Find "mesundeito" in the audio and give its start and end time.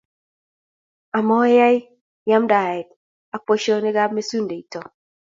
4.15-4.79